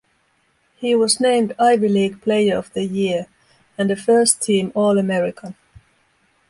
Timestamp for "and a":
3.77-3.95